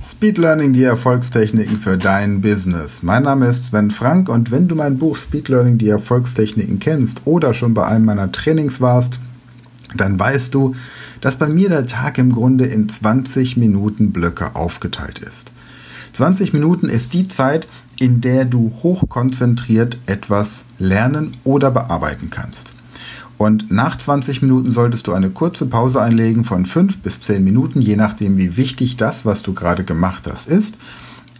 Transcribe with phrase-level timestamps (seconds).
[0.00, 3.02] Speed Learning, die Erfolgstechniken für dein Business.
[3.02, 7.22] Mein Name ist Sven Frank und wenn du mein Buch Speed Learning, die Erfolgstechniken kennst
[7.24, 9.18] oder schon bei einem meiner Trainings warst,
[9.96, 10.76] dann weißt du,
[11.20, 15.50] dass bei mir der Tag im Grunde in 20 Minuten Blöcke aufgeteilt ist.
[16.12, 17.66] 20 Minuten ist die Zeit,
[17.98, 22.72] in der du hochkonzentriert etwas lernen oder bearbeiten kannst.
[23.38, 27.80] Und nach 20 Minuten solltest du eine kurze Pause einlegen von 5 bis 10 Minuten,
[27.80, 30.76] je nachdem, wie wichtig das, was du gerade gemacht hast, ist.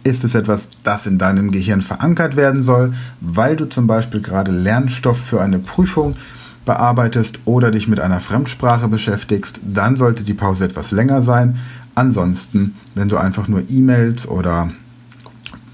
[0.05, 4.51] Ist es etwas, das in deinem Gehirn verankert werden soll, weil du zum Beispiel gerade
[4.51, 6.15] Lernstoff für eine Prüfung
[6.63, 11.59] bearbeitest oder dich mit einer Fremdsprache beschäftigst, dann sollte die Pause etwas länger sein.
[11.95, 14.69] Ansonsten, wenn du einfach nur E-Mails oder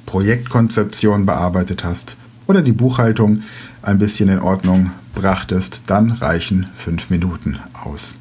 [0.07, 2.15] Projektkonzeption bearbeitet hast
[2.47, 3.43] oder die Buchhaltung
[3.83, 8.13] ein bisschen in Ordnung brachtest, dann reichen fünf Minuten aus.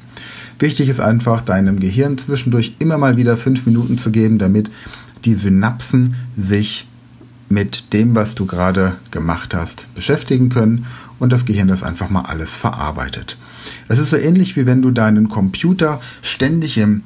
[0.57, 4.71] Wichtig ist einfach, deinem Gehirn zwischendurch immer mal wieder fünf Minuten zu geben, damit
[5.25, 6.87] die Synapsen sich
[7.49, 10.85] mit dem, was du gerade gemacht hast, beschäftigen können
[11.19, 13.37] und das Gehirn das einfach mal alles verarbeitet.
[13.87, 17.03] Es ist so ähnlich wie wenn du deinen Computer ständig im,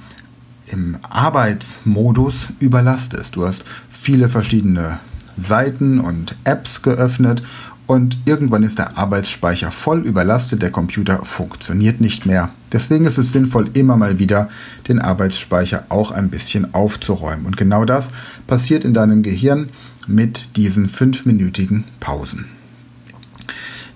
[0.68, 3.36] im Arbeitsmodus überlastest.
[3.36, 5.00] Du hast viele verschiedene
[5.38, 7.44] Seiten und Apps geöffnet
[7.90, 12.52] und irgendwann ist der Arbeitsspeicher voll überlastet, der Computer funktioniert nicht mehr.
[12.72, 14.48] Deswegen ist es sinnvoll, immer mal wieder
[14.88, 17.48] den Arbeitsspeicher auch ein bisschen aufzuräumen.
[17.48, 18.12] Und genau das
[18.46, 19.70] passiert in deinem Gehirn
[20.06, 22.46] mit diesen fünfminütigen Pausen.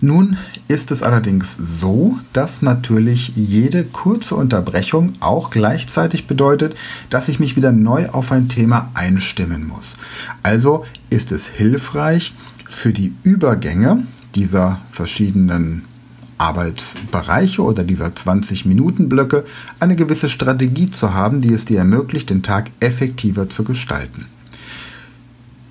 [0.02, 6.76] Nun ist es allerdings so, dass natürlich jede kurze Unterbrechung auch gleichzeitig bedeutet,
[7.12, 9.94] dass ich mich wieder neu auf ein Thema einstimmen muss.
[10.42, 12.34] Also ist es hilfreich,
[12.66, 14.03] für die Übergänge
[14.36, 15.86] dieser verschiedenen
[16.38, 19.45] Arbeitsbereiche oder dieser 20-Minuten-Blöcke
[19.80, 24.25] eine gewisse Strategie zu haben, die es dir ermöglicht, den Tag effektiver zu gestalten.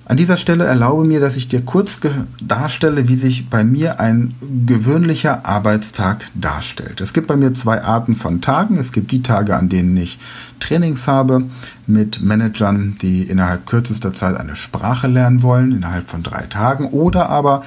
[0.05, 1.97] An dieser Stelle erlaube mir, dass ich dir kurz
[2.41, 6.99] darstelle, wie sich bei mir ein gewöhnlicher Arbeitstag darstellt.
[6.99, 8.77] Es gibt bei mir zwei Arten von Tagen.
[8.77, 10.19] Es gibt die Tage, an denen ich
[10.59, 11.43] Trainings habe
[11.87, 16.87] mit Managern, die innerhalb kürzester Zeit eine Sprache lernen wollen, innerhalb von drei Tagen.
[16.87, 17.63] Oder aber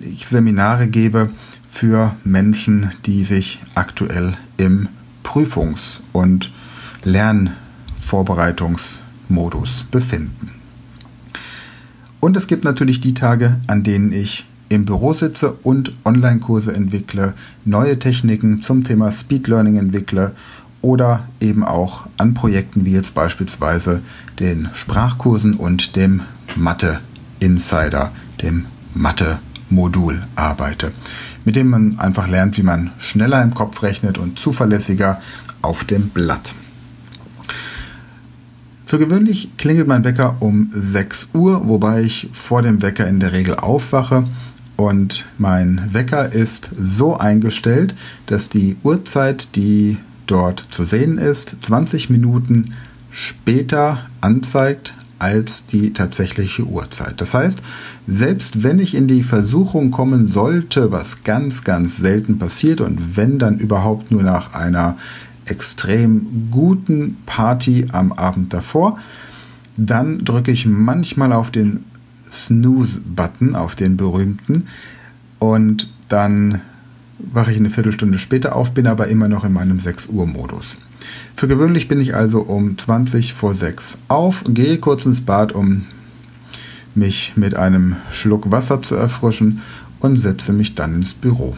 [0.00, 1.30] ich Seminare gebe
[1.68, 4.88] für Menschen, die sich aktuell im
[5.22, 6.50] Prüfungs- und
[7.04, 10.59] Lernvorbereitungsmodus befinden.
[12.20, 17.34] Und es gibt natürlich die Tage, an denen ich im Büro sitze und Online-Kurse entwickle,
[17.64, 20.32] neue Techniken zum Thema Speed Learning entwickle
[20.82, 24.00] oder eben auch an Projekten wie jetzt beispielsweise
[24.38, 26.22] den Sprachkursen und dem
[26.56, 27.00] Mathe
[27.40, 29.38] Insider, dem Mathe
[29.70, 30.92] Modul arbeite,
[31.44, 35.20] mit dem man einfach lernt, wie man schneller im Kopf rechnet und zuverlässiger
[35.62, 36.54] auf dem Blatt.
[38.90, 43.32] Für gewöhnlich klingelt mein Wecker um 6 Uhr, wobei ich vor dem Wecker in der
[43.32, 44.24] Regel aufwache.
[44.74, 47.94] Und mein Wecker ist so eingestellt,
[48.26, 49.96] dass die Uhrzeit, die
[50.26, 52.74] dort zu sehen ist, 20 Minuten
[53.12, 57.20] später anzeigt als die tatsächliche Uhrzeit.
[57.20, 57.62] Das heißt,
[58.08, 63.38] selbst wenn ich in die Versuchung kommen sollte, was ganz, ganz selten passiert und wenn
[63.38, 64.96] dann überhaupt nur nach einer
[65.50, 68.98] extrem guten Party am Abend davor.
[69.76, 71.84] Dann drücke ich manchmal auf den
[72.30, 74.68] Snooze-Button, auf den berühmten,
[75.38, 76.60] und dann
[77.18, 80.76] wache ich eine Viertelstunde später auf, bin aber immer noch in meinem 6 Uhr Modus.
[81.34, 85.86] Für gewöhnlich bin ich also um 20 vor 6 auf, gehe kurz ins Bad, um
[86.94, 89.62] mich mit einem Schluck Wasser zu erfrischen
[90.00, 91.56] und setze mich dann ins Büro.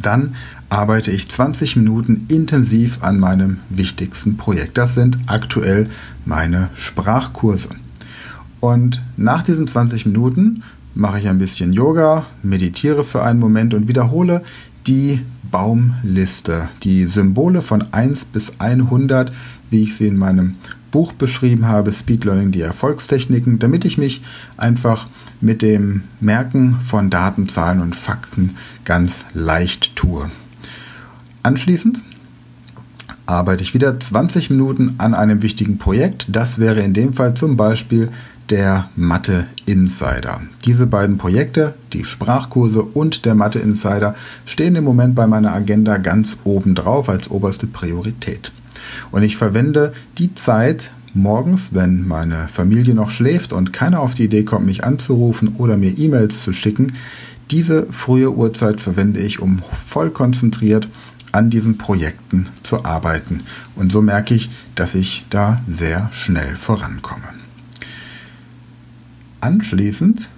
[0.00, 0.34] Dann
[0.74, 4.76] arbeite ich 20 Minuten intensiv an meinem wichtigsten Projekt.
[4.76, 5.88] Das sind aktuell
[6.24, 7.68] meine Sprachkurse.
[8.58, 10.64] Und nach diesen 20 Minuten
[10.96, 14.42] mache ich ein bisschen Yoga, meditiere für einen Moment und wiederhole
[14.88, 19.32] die Baumliste, die Symbole von 1 bis 100,
[19.70, 20.56] wie ich sie in meinem
[20.90, 24.22] Buch beschrieben habe, Speed Learning, die Erfolgstechniken, damit ich mich
[24.56, 25.06] einfach
[25.40, 30.30] mit dem Merken von Daten, Zahlen und Fakten ganz leicht tue.
[31.44, 32.02] Anschließend
[33.26, 36.26] arbeite ich wieder 20 Minuten an einem wichtigen Projekt.
[36.30, 38.08] Das wäre in dem Fall zum Beispiel
[38.48, 40.40] der Mathe Insider.
[40.64, 44.14] Diese beiden Projekte, die Sprachkurse und der Mathe Insider,
[44.46, 48.50] stehen im Moment bei meiner Agenda ganz oben drauf als oberste Priorität.
[49.10, 54.24] Und ich verwende die Zeit morgens, wenn meine Familie noch schläft und keiner auf die
[54.24, 56.94] Idee kommt, mich anzurufen oder mir E-Mails zu schicken.
[57.50, 60.88] Diese frühe Uhrzeit verwende ich, um voll konzentriert
[61.34, 63.40] an diesen Projekten zu arbeiten.
[63.74, 67.24] Und so merke ich, dass ich da sehr schnell vorankomme.
[69.40, 70.28] Anschließend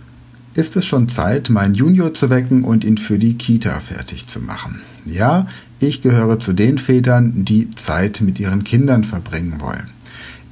[0.55, 4.41] ist es schon Zeit, meinen Junior zu wecken und ihn für die Kita fertig zu
[4.41, 4.81] machen.
[5.05, 5.47] Ja,
[5.81, 9.91] ich gehöre zu den Vätern, die Zeit mit ihren Kindern verbringen wollen.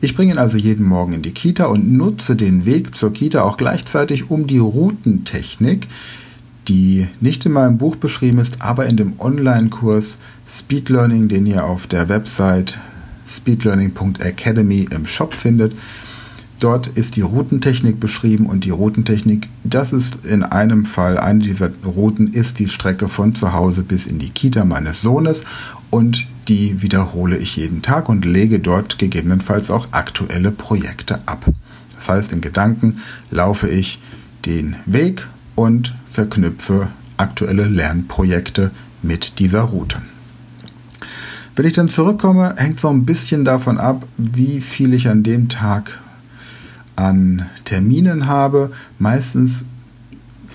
[0.02, 3.42] Ich bringe ihn also jeden Morgen in die Kita und nutze den Weg zur Kita
[3.42, 5.88] auch gleichzeitig, um die Routentechnik,
[6.68, 10.18] die nicht in meinem Buch beschrieben ist, aber in dem Online-Kurs
[10.48, 12.78] Speed Learning, den ihr auf der Website
[13.26, 15.72] speedlearning.academy im Shop findet,
[16.60, 21.70] Dort ist die Routentechnik beschrieben und die Routentechnik, das ist in einem Fall, eine dieser
[21.84, 25.42] Routen ist die Strecke von zu Hause bis in die Kita meines Sohnes
[25.90, 31.44] und die wiederhole ich jeden Tag und lege dort gegebenenfalls auch aktuelle Projekte ab.
[31.96, 32.98] Das heißt, in Gedanken
[33.30, 33.98] laufe ich
[34.46, 38.70] den Weg und verknüpfe aktuelle Lernprojekte
[39.02, 40.02] mit dieser Route.
[41.56, 45.48] Wenn ich dann zurückkomme, hängt so ein bisschen davon ab, wie viel ich an dem
[45.48, 45.98] Tag
[46.96, 48.72] an Terminen habe.
[48.98, 49.64] Meistens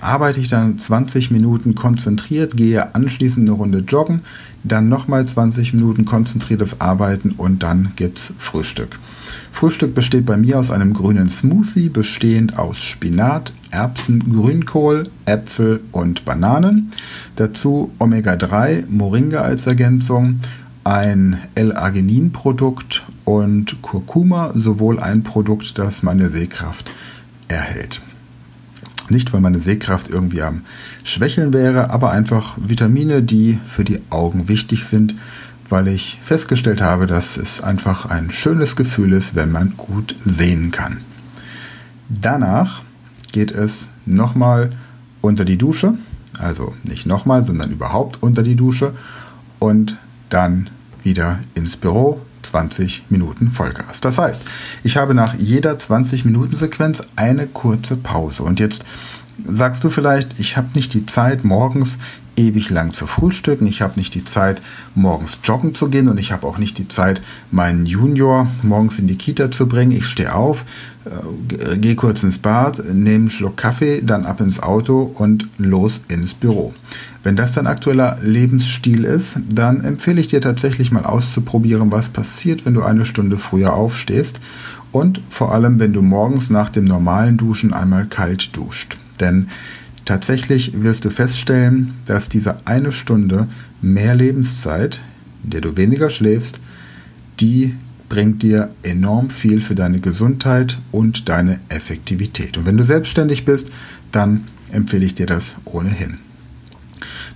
[0.00, 4.22] arbeite ich dann 20 Minuten konzentriert, gehe anschließend eine Runde joggen,
[4.64, 8.98] dann nochmal 20 Minuten konzentriertes Arbeiten und dann gibt's Frühstück.
[9.52, 16.24] Frühstück besteht bei mir aus einem grünen Smoothie, bestehend aus Spinat, Erbsen, Grünkohl, Äpfel und
[16.24, 16.92] Bananen.
[17.36, 20.40] Dazu Omega-3, Moringa als Ergänzung,
[20.84, 26.90] ein L-Arginin-Produkt und Kurkuma, sowohl ein Produkt, das meine Sehkraft
[27.48, 28.00] erhält.
[29.10, 30.62] Nicht, weil meine Sehkraft irgendwie am
[31.02, 35.16] Schwächeln wäre, aber einfach Vitamine, die für die Augen wichtig sind,
[35.70, 40.70] weil ich festgestellt habe, dass es einfach ein schönes Gefühl ist, wenn man gut sehen
[40.70, 40.98] kann.
[42.08, 42.82] Danach
[43.32, 44.70] geht es nochmal
[45.20, 45.94] unter die Dusche,
[46.38, 48.94] also nicht nochmal, sondern überhaupt unter die Dusche
[49.58, 49.96] und
[50.28, 50.70] dann
[51.02, 54.00] wieder ins Büro, 20 Minuten Vollgas.
[54.00, 54.42] Das heißt,
[54.82, 58.42] ich habe nach jeder 20 Minuten Sequenz eine kurze Pause.
[58.42, 58.82] Und jetzt
[59.46, 61.98] sagst du vielleicht, ich habe nicht die Zeit, morgens
[62.36, 64.62] ewig lang zu frühstücken, ich habe nicht die Zeit,
[64.94, 67.20] morgens joggen zu gehen und ich habe auch nicht die Zeit,
[67.50, 69.92] meinen Junior morgens in die Kita zu bringen.
[69.92, 70.64] Ich stehe auf,
[71.04, 76.00] äh, gehe kurz ins Bad, nehme einen Schluck Kaffee, dann ab ins Auto und los
[76.08, 76.74] ins Büro.
[77.22, 82.64] Wenn das dein aktueller Lebensstil ist, dann empfehle ich dir tatsächlich mal auszuprobieren, was passiert,
[82.64, 84.40] wenn du eine Stunde früher aufstehst
[84.92, 88.96] und vor allem, wenn du morgens nach dem normalen Duschen einmal kalt duscht.
[89.20, 89.48] Denn
[90.04, 93.46] tatsächlich wirst du feststellen, dass diese eine Stunde
[93.82, 95.00] mehr Lebenszeit,
[95.44, 96.58] in der du weniger schläfst,
[97.38, 97.74] die
[98.08, 102.58] bringt dir enorm viel für deine Gesundheit und deine Effektivität.
[102.58, 103.68] Und wenn du selbstständig bist,
[104.10, 106.18] dann empfehle ich dir das ohnehin.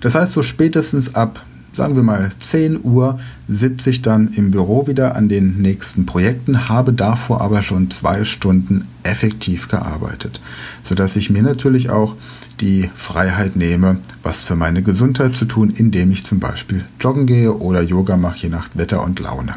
[0.01, 1.45] Das heißt, so spätestens ab,
[1.75, 3.19] sagen wir mal, 10 Uhr
[3.49, 8.25] sitze ich dann im Büro wieder an den nächsten Projekten, habe davor aber schon zwei
[8.25, 10.41] Stunden effektiv gearbeitet,
[10.83, 12.17] sodass ich mir natürlich auch
[12.61, 17.53] die Freiheit nehme, was für meine Gesundheit zu tun, indem ich zum Beispiel joggen gehe
[17.53, 19.55] oder Yoga mache, je nach Wetter und Laune.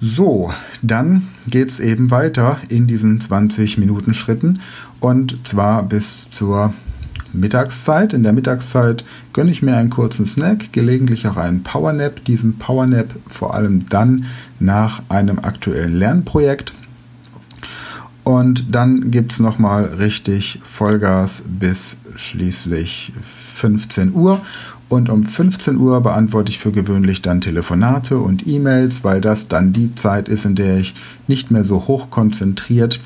[0.00, 0.52] So,
[0.82, 4.60] dann geht es eben weiter in diesen 20 Minuten Schritten
[5.00, 6.74] und zwar bis zur
[7.34, 8.12] Mittagszeit.
[8.12, 12.24] In der Mittagszeit gönne ich mir einen kurzen Snack, gelegentlich auch einen Powernap.
[12.24, 14.26] Diesen Powernap vor allem dann
[14.60, 16.72] nach einem aktuellen Lernprojekt.
[18.24, 23.12] Und dann gibt es nochmal richtig Vollgas bis schließlich
[23.54, 24.40] 15 Uhr.
[24.88, 29.72] Und um 15 Uhr beantworte ich für gewöhnlich dann Telefonate und E-Mails, weil das dann
[29.72, 30.94] die Zeit ist, in der ich
[31.26, 33.00] nicht mehr so hoch konzentriert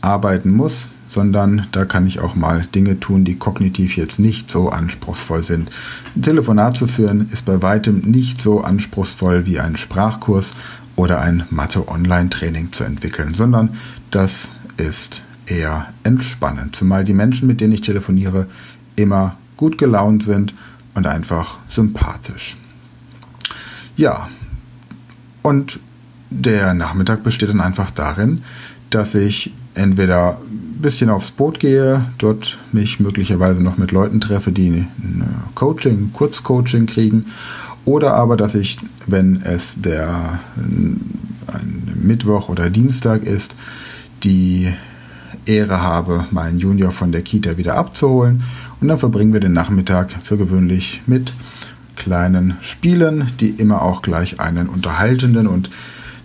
[0.00, 4.70] arbeiten muss, sondern da kann ich auch mal Dinge tun, die kognitiv jetzt nicht so
[4.70, 5.70] anspruchsvoll sind.
[6.14, 10.52] Ein Telefonat zu führen ist bei weitem nicht so anspruchsvoll wie ein Sprachkurs
[10.96, 13.70] oder ein Mathe-Online-Training zu entwickeln, sondern
[14.10, 18.46] das ist eher entspannend, zumal die Menschen, mit denen ich telefoniere,
[18.96, 20.54] immer gut gelaunt sind
[20.94, 22.56] und einfach sympathisch.
[23.96, 24.28] Ja,
[25.42, 25.80] und
[26.30, 28.42] der Nachmittag besteht dann einfach darin,
[28.90, 34.52] dass ich entweder ein bisschen aufs Boot gehe, dort mich möglicherweise noch mit Leuten treffe,
[34.52, 37.26] die ein Coaching, Kurzcoaching kriegen,
[37.84, 41.00] oder aber, dass ich, wenn es der ein
[42.02, 43.54] Mittwoch oder Dienstag ist,
[44.22, 44.72] die
[45.46, 48.42] Ehre habe, meinen Junior von der Kita wieder abzuholen.
[48.80, 51.32] Und dann verbringen wir den Nachmittag für gewöhnlich mit
[51.96, 55.70] kleinen Spielen, die immer auch gleich einen unterhaltenden und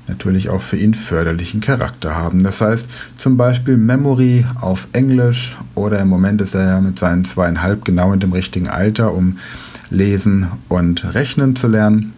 [0.08, 2.44] natürlich auch für ihn förderlichen Charakter haben.
[2.44, 7.26] Das heißt zum Beispiel Memory auf Englisch oder im Moment ist er ja mit seinen
[7.26, 9.38] zweieinhalb genau in dem richtigen Alter, um
[9.90, 12.14] lesen und rechnen zu lernen.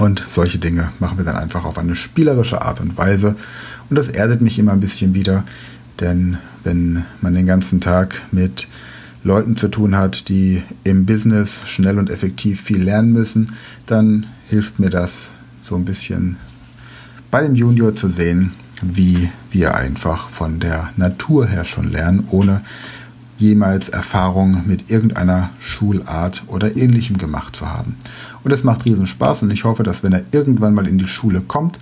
[0.00, 3.36] Und solche Dinge machen wir dann einfach auf eine spielerische Art und Weise.
[3.88, 5.44] Und das erdet mich immer ein bisschen wieder,
[6.00, 8.66] denn wenn man den ganzen Tag mit
[9.22, 13.52] Leuten zu tun hat, die im Business schnell und effektiv viel lernen müssen,
[13.86, 15.30] dann hilft mir das
[15.62, 16.36] so ein bisschen
[17.34, 22.60] bei dem Junior zu sehen, wie wir einfach von der Natur her schon lernen, ohne
[23.38, 27.96] jemals Erfahrung mit irgendeiner Schulart oder ähnlichem gemacht zu haben.
[28.44, 31.08] Und es macht riesen Spaß und ich hoffe, dass wenn er irgendwann mal in die
[31.08, 31.80] Schule kommt,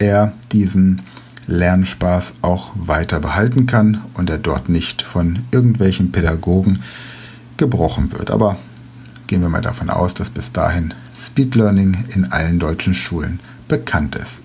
[0.00, 1.02] er diesen
[1.46, 6.82] Lernspaß auch weiter behalten kann und er dort nicht von irgendwelchen Pädagogen
[7.56, 8.32] gebrochen wird.
[8.32, 8.56] Aber
[9.28, 13.38] gehen wir mal davon aus, dass bis dahin Speed Learning in allen deutschen Schulen
[13.68, 14.40] bekannt ist.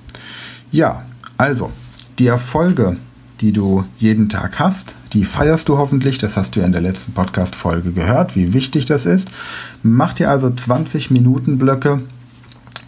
[0.73, 1.03] Ja,
[1.37, 1.71] also
[2.17, 2.97] die Erfolge,
[3.41, 6.17] die du jeden Tag hast, die feierst du hoffentlich.
[6.17, 9.29] Das hast du ja in der letzten Podcast-Folge gehört, wie wichtig das ist.
[9.83, 12.01] Mach dir also 20 Minuten Blöcke.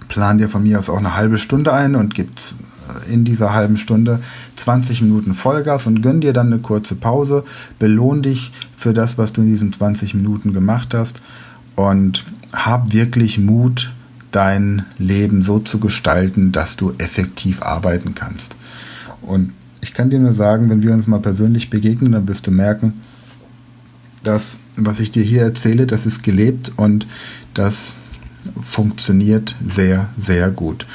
[0.07, 3.53] Plan dir von mir aus auch eine halbe Stunde ein und gib äh, in dieser
[3.53, 4.19] halben Stunde
[4.55, 7.43] 20 Minuten Vollgas und gönn dir dann eine kurze Pause.
[7.77, 11.21] Belohn dich für das, was du in diesen 20 Minuten gemacht hast
[11.75, 13.91] und hab wirklich Mut,
[14.35, 18.55] dein Leben so zu gestalten, dass du effektiv arbeiten kannst.
[19.21, 22.51] Und ich kann dir nur sagen, wenn wir uns mal persönlich begegnen, dann wirst du
[22.51, 22.93] merken,
[24.23, 27.07] dass was ich dir hier erzähle, das ist gelebt und
[27.53, 27.95] das
[28.59, 30.85] funktioniert sehr, sehr gut.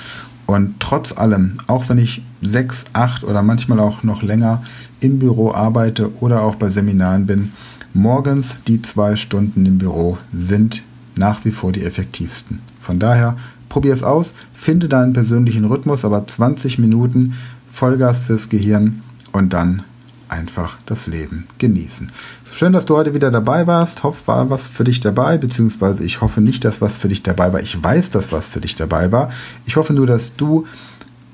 [0.46, 4.62] Und trotz allem, auch wenn ich sechs, acht oder manchmal auch noch länger
[5.00, 7.52] im Büro arbeite oder auch bei Seminaren bin,
[7.94, 10.82] morgens die zwei Stunden im Büro sind
[11.16, 12.69] nach wie vor die effektivsten.
[12.80, 13.36] Von daher,
[13.68, 17.34] probier es aus, finde deinen persönlichen Rhythmus, aber 20 Minuten
[17.68, 19.84] Vollgas fürs Gehirn und dann
[20.28, 22.08] einfach das Leben genießen.
[22.52, 24.02] Schön, dass du heute wieder dabei warst.
[24.02, 27.52] Hoffe, war was für dich dabei, beziehungsweise ich hoffe nicht, dass was für dich dabei
[27.52, 27.60] war.
[27.60, 29.30] Ich weiß, dass was für dich dabei war.
[29.66, 30.66] Ich hoffe nur, dass du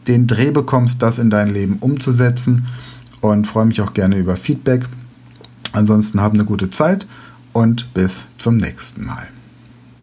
[0.06, 2.66] den Dreh bekommst, das in dein Leben umzusetzen
[3.20, 4.86] und freue mich auch gerne über Feedback.
[5.72, 7.06] Ansonsten hab eine gute Zeit
[7.52, 9.28] und bis zum nächsten Mal.